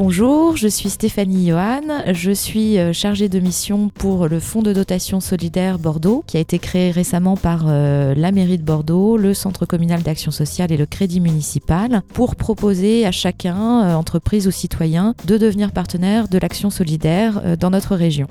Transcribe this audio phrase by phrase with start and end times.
[0.00, 1.82] Bonjour, je suis Stéphanie Johan,
[2.12, 6.40] je suis euh, chargée de mission pour le Fonds de dotation solidaire Bordeaux qui a
[6.40, 10.76] été créé récemment par euh, la mairie de Bordeaux, le Centre communal d'action sociale et
[10.76, 16.38] le Crédit municipal pour proposer à chacun, euh, entreprise ou citoyen, de devenir partenaire de
[16.38, 18.28] l'action solidaire dans notre région.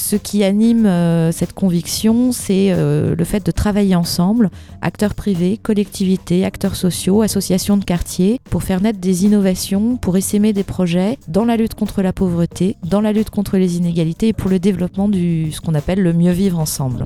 [0.00, 4.50] Ce qui anime euh, cette conviction, c'est euh, le fait de travailler ensemble,
[4.80, 10.52] acteurs privés, collectivités, acteurs sociaux, associations de quartier, pour faire naître des innovations, pour essaimer
[10.54, 14.32] des projets dans la lutte contre la pauvreté, dans la lutte contre les inégalités et
[14.32, 17.04] pour le développement du ce qu'on appelle le mieux vivre ensemble.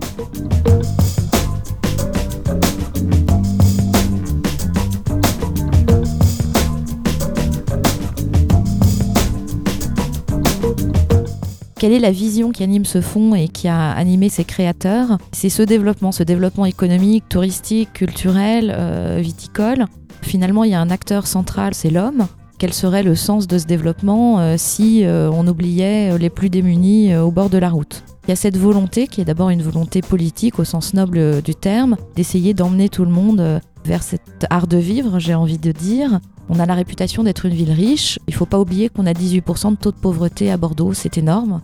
[11.84, 15.50] Quelle est la vision qui anime ce fonds et qui a animé ses créateurs C'est
[15.50, 19.84] ce développement, ce développement économique, touristique, culturel, euh, viticole.
[20.22, 22.26] Finalement, il y a un acteur central, c'est l'homme.
[22.58, 27.14] Quel serait le sens de ce développement euh, si euh, on oubliait les plus démunis
[27.16, 28.02] au bord de la route?
[28.26, 31.54] Il y a cette volonté, qui est d'abord une volonté politique au sens noble du
[31.54, 36.18] terme, d'essayer d'emmener tout le monde vers cet art de vivre, j'ai envie de dire.
[36.48, 38.18] On a la réputation d'être une ville riche.
[38.28, 41.18] Il ne faut pas oublier qu'on a 18% de taux de pauvreté à Bordeaux, c'est
[41.18, 41.62] énorme.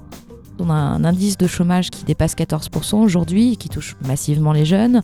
[0.59, 5.03] On a un indice de chômage qui dépasse 14% aujourd'hui, qui touche massivement les jeunes.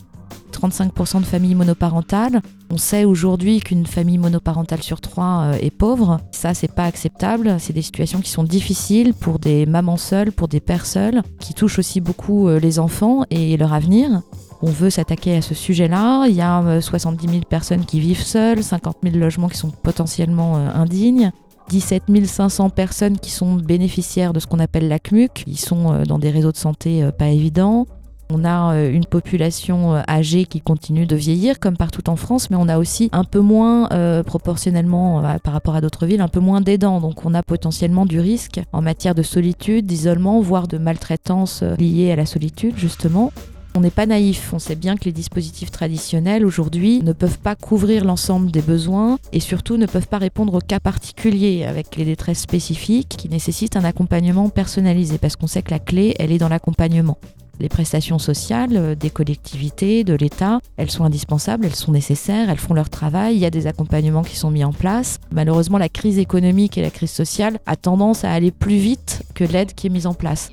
[0.51, 2.41] 35% de familles monoparentales.
[2.69, 6.19] On sait aujourd'hui qu'une famille monoparentale sur trois euh, est pauvre.
[6.31, 7.57] Ça, c'est pas acceptable.
[7.59, 11.53] C'est des situations qui sont difficiles pour des mamans seules, pour des pères seuls, qui
[11.53, 14.21] touchent aussi beaucoup euh, les enfants et leur avenir.
[14.61, 16.25] On veut s'attaquer à ce sujet-là.
[16.27, 19.71] Il y a 70 euh, 000 personnes qui vivent seules, 50 000 logements qui sont
[19.71, 21.31] potentiellement indignes.
[21.69, 25.43] 17 500 personnes qui sont bénéficiaires de ce qu'on appelle la CMUC.
[25.47, 27.85] Ils sont euh, dans des réseaux de santé euh, pas évidents.
[28.29, 32.57] On a euh, une population âgée qui continue de vieillir comme partout en France, mais
[32.57, 33.89] on a aussi un peu moins,
[34.25, 36.99] proportionnellement par rapport à d'autres villes, un peu moins d'aidants.
[36.99, 42.11] Donc on a potentiellement du risque en matière de solitude, d'isolement, voire de maltraitance liée
[42.11, 43.31] à la solitude justement.
[43.77, 47.53] On n'est pas naïf, on sait bien que les dispositifs traditionnels aujourd'hui ne peuvent pas
[47.53, 52.03] couvrir l'ensemble des besoins et surtout ne peuvent pas répondre aux cas particuliers avec les
[52.03, 56.39] détresses spécifiques qui nécessitent un accompagnement personnalisé parce qu'on sait que la clé, elle est
[56.39, 57.19] dans l'accompagnement.
[57.59, 62.57] Les prestations sociales euh, des collectivités, de l'État, elles sont indispensables, elles sont nécessaires, elles
[62.57, 65.19] font leur travail, il y a des accompagnements qui sont mis en place.
[65.31, 69.43] Malheureusement, la crise économique et la crise sociale a tendance à aller plus vite que
[69.43, 70.49] l'aide qui est mise en place.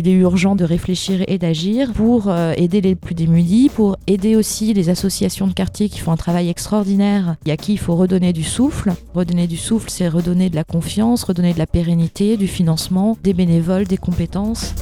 [0.00, 4.36] Il est urgent de réfléchir et d'agir pour euh, aider les plus démunis, pour aider
[4.36, 7.96] aussi les associations de quartier qui font un travail extraordinaire et à qui il faut
[7.96, 8.92] redonner du souffle.
[9.14, 13.34] Redonner du souffle, c'est redonner de la confiance, redonner de la pérennité, du financement, des
[13.34, 14.74] bénévoles, des compétences.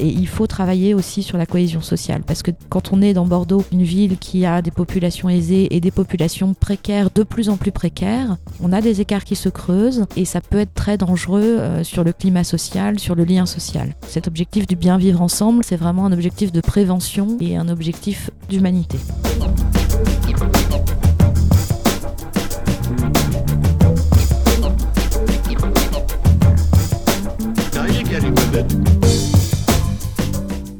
[0.00, 2.22] Et il faut travailler aussi sur la cohésion sociale.
[2.26, 5.80] Parce que quand on est dans Bordeaux, une ville qui a des populations aisées et
[5.80, 10.06] des populations précaires, de plus en plus précaires, on a des écarts qui se creusent
[10.16, 13.94] et ça peut être très dangereux euh, sur le climat social, sur le lien social.
[14.08, 18.30] Cet objectif du bien vivre ensemble, c'est vraiment un objectif de prévention et un objectif
[18.48, 18.98] d'humanité.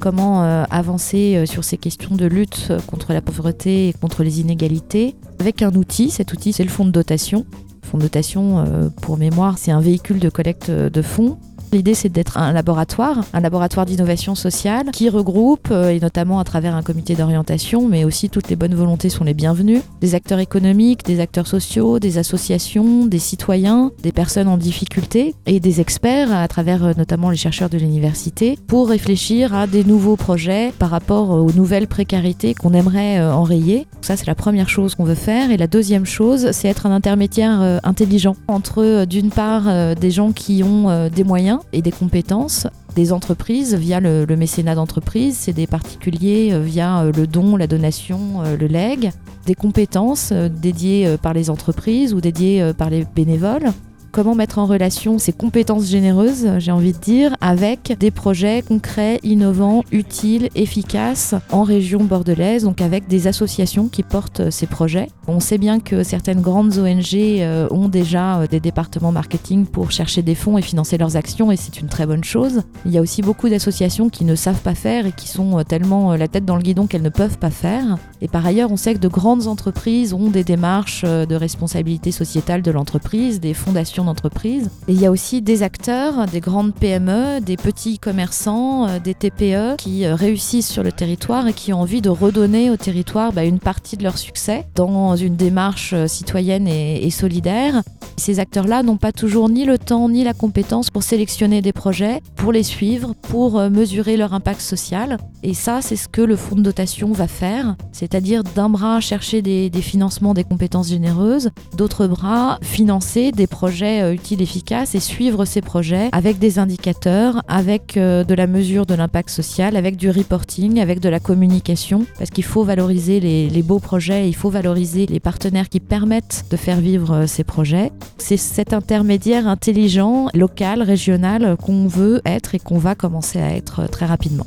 [0.00, 4.24] Comment euh, avancer euh, sur ces questions de lutte euh, contre la pauvreté et contre
[4.24, 6.10] les inégalités avec un outil.
[6.10, 7.46] Cet outil, c'est le fonds de dotation.
[7.82, 8.64] Fonds de dotation,
[9.02, 11.38] pour mémoire, c'est un véhicule de collecte de fonds
[11.72, 16.44] L'idée, c'est d'être un laboratoire, un laboratoire d'innovation sociale qui regroupe, euh, et notamment à
[16.44, 20.40] travers un comité d'orientation, mais aussi toutes les bonnes volontés sont les bienvenues, des acteurs
[20.40, 26.34] économiques, des acteurs sociaux, des associations, des citoyens, des personnes en difficulté et des experts
[26.34, 30.90] à travers euh, notamment les chercheurs de l'université pour réfléchir à des nouveaux projets par
[30.90, 33.86] rapport aux nouvelles précarités qu'on aimerait euh, enrayer.
[34.00, 35.52] Ça, c'est la première chose qu'on veut faire.
[35.52, 40.64] Et la deuxième chose, c'est être un intermédiaire intelligent entre, d'une part, des gens qui
[40.64, 46.50] ont des moyens et des compétences des entreprises via le, mécénat d'entreprise, c'est des particuliers
[46.52, 49.12] euh, via euh, le don, la donation, euh, le leg,
[49.46, 53.72] des compétences dédiées par les entreprises ou dédiées par les bénévoles,
[54.10, 59.20] comment mettre en relation ces compétences généreuses, j'ai envie de dire, avec des projets concrets,
[59.22, 65.08] innovants, utiles, efficaces en région bordelaise, donc avec des associations qui portent ces projets.
[65.26, 69.90] On sait bien que certaines grandes ONG euh, ont déjà euh, des départements marketing pour
[69.90, 72.62] chercher des fonds et financer leurs actions et c'est une très bonne chose.
[72.84, 75.62] Il y a aussi beaucoup d'associations qui ne savent pas faire et qui sont euh,
[75.62, 77.98] tellement la tête dans le guidon qu'elles ne peuvent pas faire.
[78.20, 82.60] Et par ailleurs, on sait que de grandes entreprises ont des démarches de responsabilité sociétale
[82.60, 84.70] de l'entreprise, des fondations d'entreprise.
[84.88, 89.76] Et il y a aussi des acteurs, des grandes PME, des petits commerçants, des TPE
[89.78, 93.58] qui réussissent sur le territoire et qui ont envie de redonner au territoire bah, une
[93.58, 97.82] partie de leur succès dans une démarche citoyenne et, et solidaire.
[98.20, 102.20] Ces acteurs-là n'ont pas toujours ni le temps ni la compétence pour sélectionner des projets,
[102.36, 105.16] pour les suivre, pour euh, mesurer leur impact social.
[105.42, 109.40] Et ça, c'est ce que le fonds de dotation va faire, c'est-à-dire d'un bras chercher
[109.40, 115.46] des, financements des compétences généreuses, d'autre bras financer des projets euh, utiles, efficaces et suivre
[115.46, 120.10] ces projets avec des indicateurs, avec euh, de la mesure de l'impact social, avec du
[120.10, 124.50] reporting, avec de la communication, parce qu'il faut valoriser les, les beaux projets, il faut
[124.50, 127.90] valoriser les partenaires qui permettent de faire vivre ces projets.
[128.18, 133.88] C'est cet intermédiaire intelligent, local, régional qu'on veut être et qu'on va commencer à être
[133.88, 134.46] très rapidement.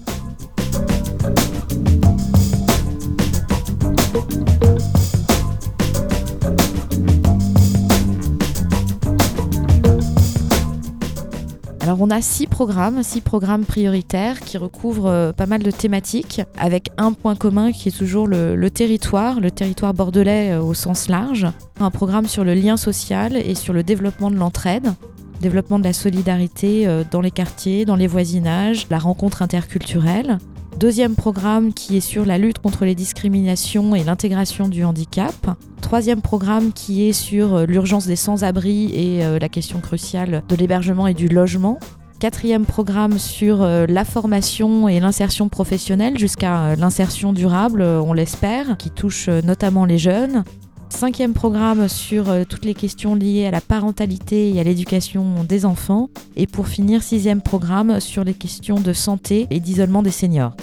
[11.84, 16.42] Alors on a six programmes, six programmes prioritaires qui recouvrent euh, pas mal de thématiques,
[16.58, 21.10] avec un point commun qui est toujours le, territoire, le territoire bordelais euh, au sens
[21.10, 21.46] large.
[21.82, 24.94] Un programme sur le lien social et sur le développement de l'entraide,
[25.42, 30.38] développement de la solidarité euh, dans les quartiers, dans les voisinages, la rencontre interculturelle.
[30.78, 35.34] Deuxième programme qui est sur la lutte contre les discriminations et l'intégration du handicap.
[35.82, 40.56] Troisième programme qui est sur euh, l'urgence des sans-abri et euh, la question cruciale de
[40.56, 41.80] l'hébergement et du logement.
[42.20, 48.90] Quatrième programme sur euh, la formation et l'insertion professionnelle jusqu'à l'insertion durable, on l'espère, qui
[48.90, 50.44] touche notamment les jeunes.
[50.96, 55.66] Cinquième programme sur euh, toutes les questions liées à la parentalité et à l'éducation des
[55.66, 56.10] enfants.
[56.36, 60.54] Et pour finir, sixième programme sur les questions de santé et d'isolement des seniors.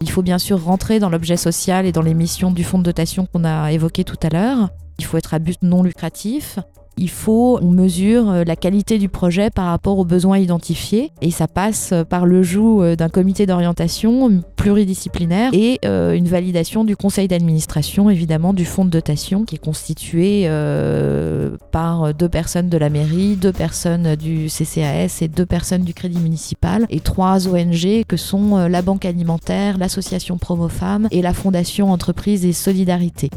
[0.00, 2.84] Il faut bien sûr rentrer dans l'objet social et dans les missions du fonds de
[2.84, 4.70] dotation qu'on a évoqué tout à l'heure.
[4.98, 6.58] Il faut être à but non lucratif
[6.98, 11.30] il faut on mesure euh, la qualité du projet par rapport aux besoins identifiés et
[11.30, 16.96] ça passe euh, par le joug euh, d'un comité d'orientation pluridisciplinaire et une validation du
[16.96, 20.48] conseil d'administration évidemment du fonds de dotation qui est constitué
[21.70, 26.18] par deux personnes de la mairie, deux personnes du CCAS et deux personnes du crédit
[26.18, 31.92] municipal et trois ONG que sont la banque alimentaire, l'association Promo Femmes et la fondation
[31.92, 33.30] Entreprise et Solidarité.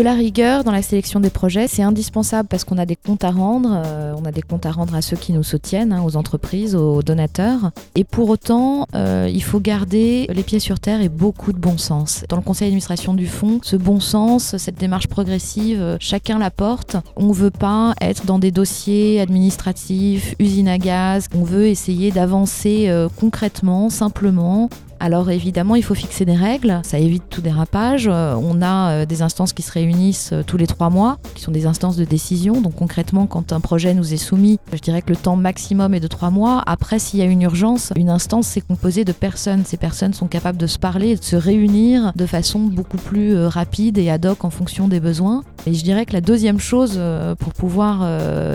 [0.00, 3.22] De la rigueur dans la sélection des projets, c'est indispensable parce qu'on a des comptes
[3.22, 6.02] à rendre, euh, on a des comptes à rendre à ceux qui nous soutiennent, hein,
[6.02, 7.70] aux entreprises, aux donateurs.
[7.96, 11.76] Et pour autant, euh, il faut garder les pieds sur terre et beaucoup de bon
[11.76, 12.24] sens.
[12.30, 16.50] Dans le conseil d'administration du fonds, ce bon sens, cette démarche progressive, euh, chacun la
[16.50, 16.96] porte.
[17.16, 21.26] On ne veut pas être dans des dossiers administratifs, usines à gaz.
[21.34, 24.70] On veut essayer d'avancer concrètement, simplement,
[25.00, 28.06] alors évidemment, il faut fixer des règles, ça évite tout dérapage.
[28.06, 31.42] Euh, on a euh, des instances qui se réunissent euh, tous les trois mois, qui
[31.42, 32.60] sont des instances de décision.
[32.60, 36.00] Donc concrètement, quand un projet nous est soumis, je dirais que le temps maximum est
[36.00, 36.62] de trois mois.
[36.66, 39.64] Après, s'il y a une urgence, une instance c'est composée de personnes.
[39.64, 43.96] Ces personnes sont capables de se parler de se réunir de façon beaucoup plus rapide
[43.96, 45.42] et ad hoc en fonction des besoins.
[45.66, 47.00] Et je dirais que la deuxième chose
[47.38, 48.06] pour pouvoir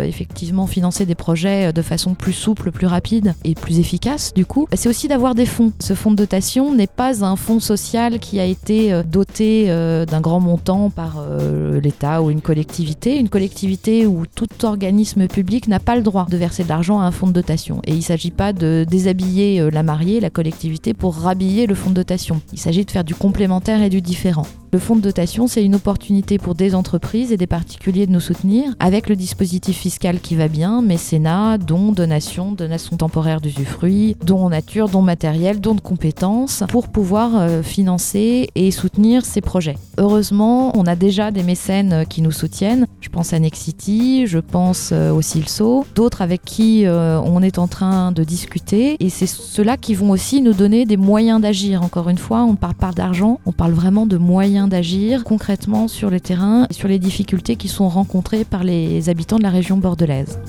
[0.04, 4.68] effectivement financer des projets de façon plus souple, plus rapide et plus efficace, du coup,
[4.74, 5.74] c'est aussi d'avoir des fonds.
[5.80, 6.26] Ce fonds de
[6.74, 11.18] n'est pas un fonds social qui a été euh, doté euh, d'un grand montant par
[11.20, 13.18] euh, l'État ou une collectivité.
[13.18, 17.06] Une collectivité ou tout organisme public n'a pas le droit de verser de l'argent à
[17.06, 17.82] un fonds de dotation.
[17.86, 21.90] Et il ne s'agit pas de déshabiller la mariée, la collectivité, pour rhabiller le fonds
[21.90, 22.42] de dotation.
[22.54, 24.46] Il s'agit de faire du complémentaire et du différent.
[24.76, 28.20] Le fonds de dotation, c'est une opportunité pour des entreprises et des particuliers de nous
[28.20, 34.50] soutenir avec le dispositif fiscal qui va bien, mécénat, dons, donations, donations temporaires d'usufruit, dons
[34.50, 39.78] nature, dons matériels, dons de compétences, pour pouvoir euh, financer et soutenir ces projets.
[39.98, 42.86] Heureusement, on a déjà des mécènes qui nous soutiennent.
[43.00, 47.60] Je pense à Nexity, je pense euh, au Silso, d'autres avec qui euh, on est
[47.60, 48.98] en train de discuter.
[49.00, 51.82] Et c'est ceux-là qui vont aussi nous donner des moyens d'agir.
[51.82, 55.88] Encore une fois, on ne parle pas d'argent, on parle vraiment de moyens d'agir concrètement
[55.88, 59.50] sur le terrain et sur les difficultés qui sont rencontrées par les habitants de la
[59.50, 60.40] région bordelaise.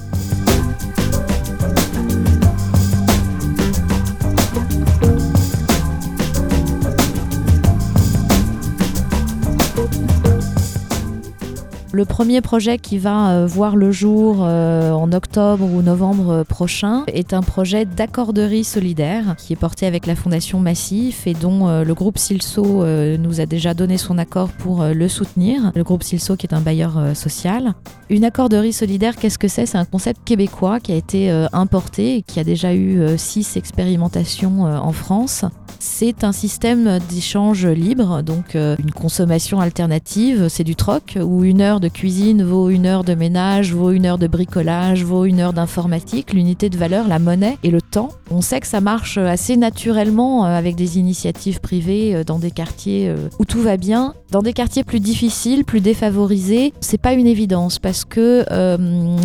[11.97, 17.05] Le premier projet qui va euh, voir le jour euh, en octobre ou novembre prochain
[17.07, 21.85] est un projet d'accorderie solidaire qui est porté avec la Fondation Massif et dont euh,
[21.85, 25.73] le groupe Silso nous a déjà donné son accord pour le soutenir.
[25.75, 27.73] Le groupe Silso qui est un bailleur social.
[28.11, 29.65] Une accorderie solidaire, qu'est-ce que c'est?
[29.65, 34.65] C'est un concept québécois qui a été importé et qui a déjà eu six expérimentations
[34.65, 35.45] en France.
[35.79, 41.81] C'est un système d'échange libre, donc une consommation alternative, c'est du troc, où une heure
[41.81, 45.39] de de cuisine vaut une heure de ménage, vaut une heure de bricolage, vaut une
[45.39, 46.33] heure d'informatique.
[46.33, 48.09] L'unité de valeur, la monnaie et le temps.
[48.29, 52.51] On sait que ça marche assez naturellement euh, avec des initiatives privées euh, dans des
[52.51, 54.15] quartiers euh, où tout va bien.
[54.31, 58.45] Dans des quartiers plus difficiles, plus défavorisés, c'est pas une évidence parce que,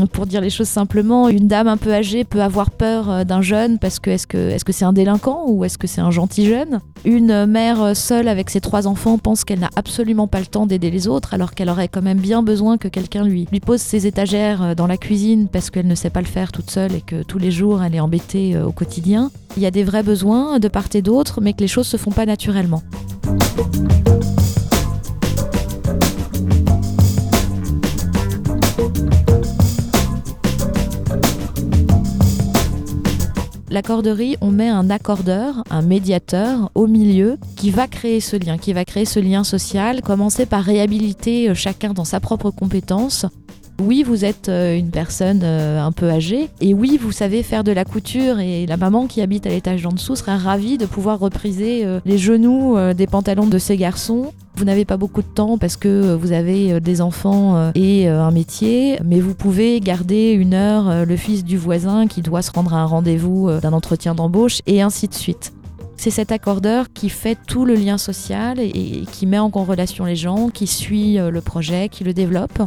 [0.08, 3.80] pour dire les choses simplement, une dame un peu âgée peut avoir peur d'un jeune
[3.80, 6.80] parce que est-ce que est-ce c'est un délinquant ou est-ce que c'est un gentil jeune?
[7.04, 10.92] Une mère seule avec ses trois enfants pense qu'elle n'a absolument pas le temps d'aider
[10.92, 14.08] les autres alors qu'elle aurait quand même bien besoin que quelqu'un lui, lui pose ses
[14.08, 17.02] étagères euh, dans la cuisine parce qu'elle ne sait pas le faire toute seule et
[17.02, 19.32] que tous les jours elle est embêtée euh, au quotidien.
[19.58, 21.98] Il y a des vrais besoins de part et d'autre, mais que les choses se
[21.98, 22.82] font pas naturellement.
[33.72, 38.74] L'accorderie, on met un accordeur, un médiateur au milieu qui va créer ce lien, qui
[38.74, 43.26] va créer ce lien social, commencer par réhabiliter euh, chacun dans sa propre compétence
[43.82, 47.64] oui, vous êtes euh, une personne euh, un peu âgée, et oui, vous savez faire
[47.64, 50.86] de la couture, et la maman qui habite à l'étage d'en dessous serait ravie de
[50.86, 54.34] pouvoir repriser les genoux des pantalons de ses garçons.
[54.62, 59.00] Vous n'avez pas beaucoup de temps parce que vous avez des enfants et un métier,
[59.04, 62.78] mais vous pouvez garder une heure le fils du voisin qui doit se rendre à
[62.78, 65.52] un rendez-vous d'un entretien d'embauche, et ainsi de suite.
[65.98, 70.16] C'est cet accordeur qui fait tout le lien social et, qui met en relation les
[70.16, 72.62] gens, qui suit le projet, qui le développe.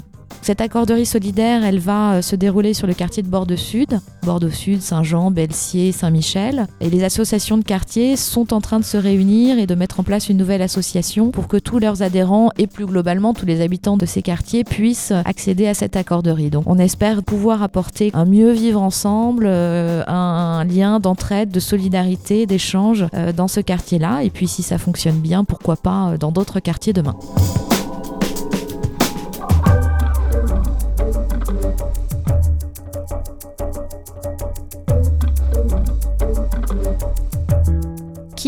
[0.44, 5.30] Cette accorderie solidaire, elle va euh, se dérouler sur le quartier de Bordeaux-Sud, Bordeaux-Sud, Saint-Jean,
[5.30, 6.66] Belsier, Saint-Michel.
[6.82, 10.02] Et les associations de quartier sont en train de se réunir et de mettre en
[10.02, 13.96] place une nouvelle association pour que tous leurs adhérents et plus globalement tous les habitants
[13.96, 16.50] de ces quartiers puissent accéder à cette accorderie.
[16.50, 22.44] Donc on espère pouvoir apporter un mieux vivre ensemble, euh, un, lien d'entraide, de solidarité,
[22.44, 24.22] d'échange euh, dans ce quartier-là.
[24.24, 27.16] Et puis si ça fonctionne bien, pourquoi pas dans d'autres quartiers demain.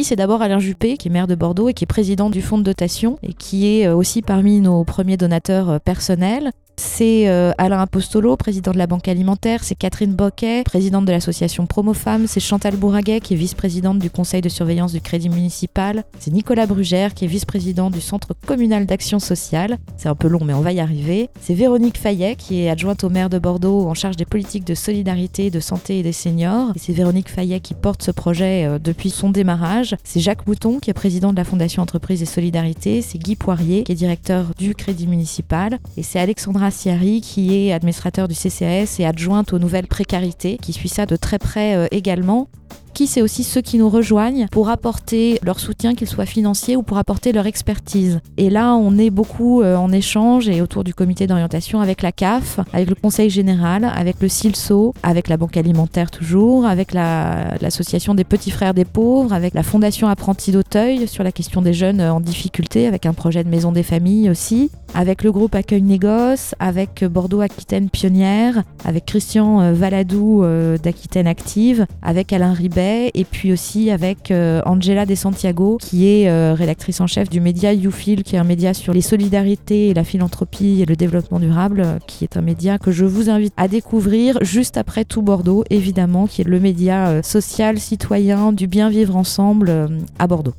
[0.06, 2.58] C'est d'abord Alain Juppé, qui est maire de Bordeaux et qui est président du fonds
[2.58, 6.52] de dotation et qui est euh, aussi parmi nos premiers donateurs euh, personnels.
[6.78, 11.66] C'est euh, Alain Apostolo, président de la Banque Alimentaire, c'est Catherine Boquet, présidente de l'association
[11.66, 16.04] Promo Femmes, c'est Chantal Bourraguet, qui est vice-présidente du conseil de surveillance du Crédit Municipal,
[16.18, 20.44] c'est Nicolas Brugère, qui est vice-président du Centre communal d'action sociale, c'est un peu long
[20.44, 23.88] mais on va y arriver, c'est Véronique Fayet, qui est adjointe au maire de Bordeaux
[23.88, 27.72] en charge des politiques de solidarité, de santé et des seniors, c'est Véronique Fayet qui
[27.72, 31.82] porte ce projet depuis son démarrage, c'est Jacques Mouton, qui est président de la Fondation
[31.82, 36.70] Entreprise et Solidarité, c'est Guy Poirier, qui est directeur du Crédit Municipal, et c'est Alexandra
[36.70, 41.38] qui est administrateur du CCAS et adjointe aux nouvelles précarités, qui suit ça de très
[41.38, 42.48] près euh, également
[43.04, 46.96] c'est aussi ceux qui nous rejoignent pour apporter leur soutien, qu'il soit financier ou pour
[46.96, 48.20] apporter leur expertise.
[48.38, 52.12] Et là, on est beaucoup euh, en échange et autour du comité d'orientation avec la
[52.12, 58.14] CAF, avec le Conseil général, avec le CILSO, avec la Banque alimentaire toujours, avec l'association
[58.14, 62.00] des petits frères des pauvres, avec la Fondation Apprentis d'Auteuil sur la question des jeunes
[62.00, 66.54] en difficulté, avec un projet de maison des familles aussi, avec le groupe Accueil Négoce,
[66.60, 73.24] avec Bordeaux Aquitaine Pionnière, avec Christian euh, Valadou euh, d'Aquitaine Active, avec Alain Ribet et
[73.24, 77.72] puis aussi avec euh, Angela De Santiago, qui est euh, rédactrice en chef du média
[77.72, 81.80] YouFeel, qui est un média sur les solidarités et la philanthropie et le développement durable,
[81.80, 85.64] euh, qui est un média que je vous invite à découvrir juste après Tout Bordeaux,
[85.70, 89.88] évidemment, qui est le média social, citoyen, du bien vivre ensemble
[90.18, 90.54] à Bordeaux.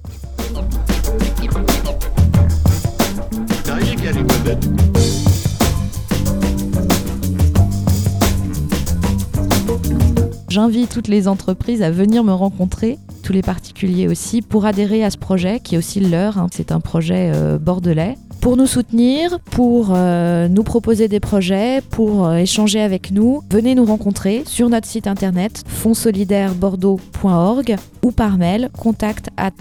[10.57, 15.11] J'invite toutes les entreprises à venir me rencontrer, tous les particuliers aussi, pour adhérer à
[15.11, 16.39] ce projet qui est aussi le leur.
[16.39, 16.47] Hein.
[16.51, 22.25] C'est un projet euh, bordelais Pour nous soutenir, pour euh, nous proposer des projets, pour
[22.25, 28.71] euh, échanger avec nous, venez nous rencontrer sur notre site internet fondssolidairebordeaux.org ou par mail
[28.75, 29.51] contact at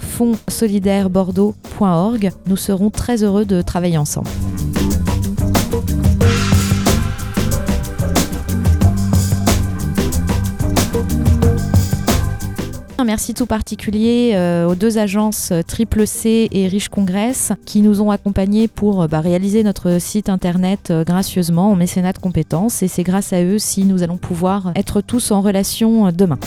[0.00, 2.30] fondssolidaire-bordeaux.org.
[2.46, 4.28] Nous serons très heureux de travailler ensemble.
[12.98, 17.80] Un merci tout particulier euh, aux deux agences euh, Triple C et Riche Congress qui
[17.80, 22.82] nous ont accompagnés pour euh, bah, réaliser notre site internet gracieusement en mécénat de compétences
[22.82, 26.38] et c'est grâce à eux si nous allons pouvoir être tous en relation demain.